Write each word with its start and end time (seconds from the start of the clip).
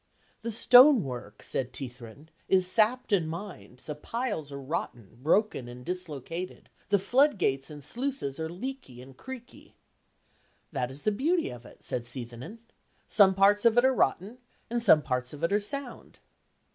"The 0.41 0.49
stonework," 0.49 1.43
said 1.43 1.71
Teithrin, 1.73 2.29
"is 2.49 2.65
sapped 2.65 3.11
and 3.11 3.29
mined: 3.29 3.83
the 3.85 3.93
piles 3.93 4.51
are 4.51 4.59
rotten, 4.59 5.19
broken 5.21 5.67
and 5.67 5.85
dislocated: 5.85 6.69
the 6.89 6.97
floodgates 6.97 7.69
and 7.69 7.83
sluices 7.83 8.39
are 8.39 8.49
leaky 8.49 8.99
and 9.03 9.15
creaky." 9.15 9.75
"That 10.71 10.89
is 10.89 11.03
the 11.03 11.11
beauty 11.11 11.51
of 11.51 11.67
it," 11.67 11.83
said 11.83 12.07
Seithenyn. 12.07 12.57
"Some 13.07 13.35
parts 13.35 13.63
of 13.63 13.77
it 13.77 13.85
are 13.85 13.93
rotten, 13.93 14.39
and 14.71 14.81
some 14.81 15.03
parts 15.03 15.33
of 15.33 15.43
it 15.43 15.53
are 15.53 15.59
sound." 15.59 16.17